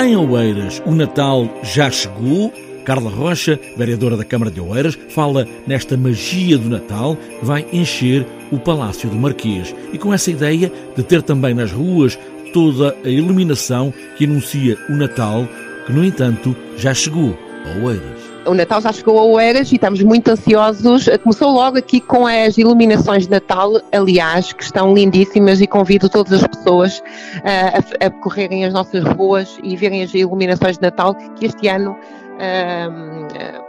[0.00, 2.52] Em Oeiras, o Natal já chegou.
[2.84, 8.24] Carla Rocha, vereadora da Câmara de Oeiras, fala nesta magia do Natal que vai encher
[8.52, 9.74] o Palácio do Marquês.
[9.92, 12.16] E com essa ideia de ter também nas ruas
[12.52, 15.46] toda a iluminação que anuncia o Natal,
[15.84, 17.36] que no entanto já chegou
[17.66, 18.37] a Oeiras.
[18.48, 21.06] O Natal já chegou a Oeiras e estamos muito ansiosos.
[21.22, 26.32] Começou logo aqui com as iluminações de Natal, aliás, que estão lindíssimas e convido todas
[26.32, 27.02] as pessoas
[27.44, 31.96] a, a percorrerem as nossas ruas e verem as iluminações de Natal, que este ano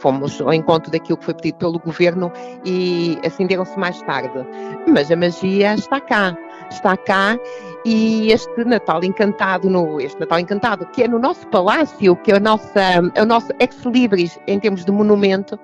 [0.00, 2.32] fomos ao encontro daquilo que foi pedido pelo governo
[2.64, 4.46] e acenderam-se mais tarde.
[4.88, 6.36] Mas a magia está cá,
[6.70, 7.38] está cá
[7.86, 12.36] e este Natal encantado, no, este Natal encantado, que é no nosso palácio, que é,
[12.36, 12.80] a nossa,
[13.14, 15.56] é o nosso ex-libris em termos de monumento,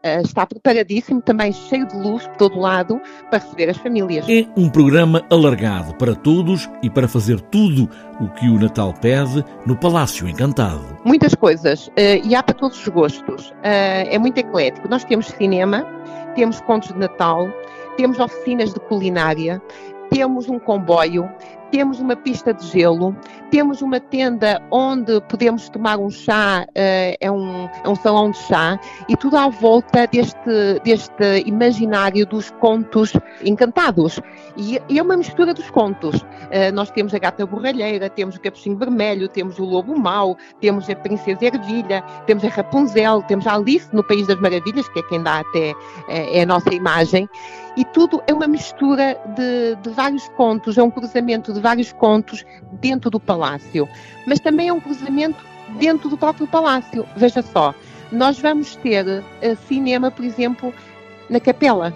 [0.00, 4.24] eh, está preparadíssimo, também cheio de luz por todo lado, para receber as famílias.
[4.28, 9.44] É um programa alargado para todos e para fazer tudo o que o Natal pede
[9.66, 10.96] no Palácio Encantado.
[11.04, 13.52] Muitas coisas, eh, e há para todos os gostos.
[13.64, 14.88] Eh, é muito eclético.
[14.88, 15.84] Nós temos cinema,
[16.36, 17.48] temos contos de Natal,
[17.96, 19.60] temos oficinas de culinária,
[20.14, 21.28] temos um comboio,
[21.74, 23.16] temos uma pista de gelo,
[23.50, 28.38] temos uma tenda onde podemos tomar um chá, uh, é, um, é um salão de
[28.38, 28.78] chá,
[29.08, 33.12] e tudo à volta deste, deste imaginário dos contos
[33.44, 34.20] encantados.
[34.56, 36.22] E, e é uma mistura dos contos.
[36.22, 40.88] Uh, nós temos a gata borralheira, temos o capuchinho vermelho, temos o lobo mau, temos
[40.90, 45.02] a princesa ervilha, temos a Rapunzel, temos a Alice no País das Maravilhas, que é
[45.04, 45.74] quem dá até
[46.08, 47.28] é, é a nossa imagem.
[47.76, 52.44] E tudo é uma mistura de, de vários contos, é um cruzamento de vários contos
[52.74, 53.33] dentro do palácio,
[54.26, 55.44] mas também é um cruzamento
[55.78, 57.06] dentro do próprio palácio.
[57.16, 57.74] Veja só,
[58.10, 59.22] nós vamos ter uh,
[59.66, 60.72] cinema, por exemplo,
[61.28, 61.94] na capela.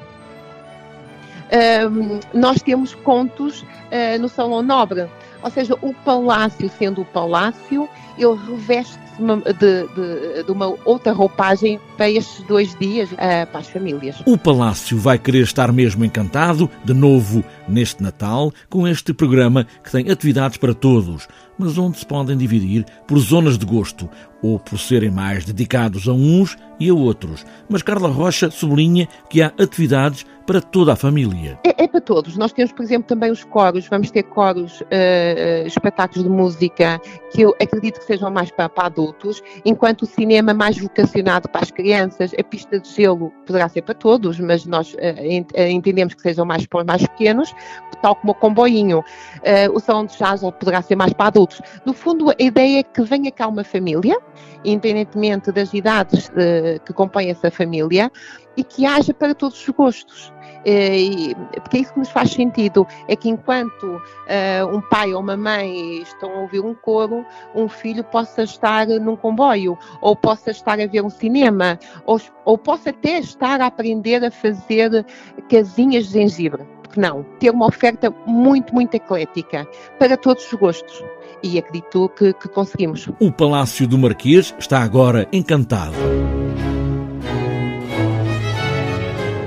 [1.49, 5.09] Uh, nós temos contos uh, no Salão Nobre,
[5.43, 9.55] ou seja, o palácio sendo o palácio, ele reveste de,
[9.95, 14.23] de, de, uma outra roupagem para estes dois dias, uh, para as famílias.
[14.25, 19.91] O Palácio vai querer estar mesmo encantado, de novo neste Natal, com este programa que
[19.91, 21.29] tem atividades para todos,
[21.59, 24.09] mas onde se podem dividir por zonas de gosto
[24.43, 27.45] ou por serem mais dedicados a uns e a outros.
[27.69, 31.59] Mas Carla Rocha sublinha que há atividades para toda a família.
[31.63, 32.37] É, é para todos.
[32.39, 33.87] Nós temos, por exemplo, também os coros.
[33.87, 36.99] Vamos ter coros, uh, espetáculos de música
[37.33, 41.63] que eu acredito que sejam mais para, para adultos, enquanto o cinema mais vocacionado para
[41.63, 46.23] as crianças, a pista de gelo poderá ser para todos, mas nós uh, entendemos que
[46.23, 47.53] sejam mais para os mais pequenos,
[48.01, 49.01] tal como o comboinho.
[49.01, 51.48] Uh, o salão de chá poderá ser mais para adultos.
[51.85, 54.19] No fundo, a ideia é que venha cá uma família,
[54.65, 58.11] independentemente das idades uh, que compõem essa família,
[58.57, 60.33] e que haja para todos os gostos.
[60.59, 65.21] Uh, porque é isso que nos faz sentido, é que enquanto uh, um pai ou
[65.21, 70.51] uma mãe estão a ouvir um coro, um filho possa estar num comboio, ou possa
[70.51, 75.07] estar a ver um cinema, ou, ou possa até estar a aprender a fazer
[75.49, 77.25] casinhas de gengibre porque não?
[77.39, 79.67] Ter uma oferta muito, muito eclética
[79.99, 81.05] para todos os gostos.
[81.43, 83.09] E acredito que, que conseguimos.
[83.21, 85.95] O Palácio do Marquês está agora encantado.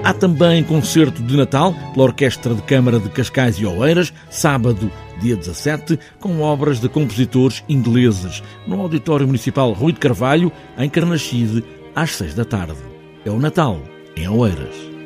[0.04, 4.92] Há também concerto de Natal pela Orquestra de Câmara de Cascais e Oeiras, sábado,
[5.22, 11.64] dia 17, com obras de compositores ingleses, no Auditório Municipal Rui de Carvalho, em Carnaxide,
[11.94, 12.82] às 6 da tarde.
[13.24, 13.80] É o Natal,
[14.16, 15.01] em Oeiras.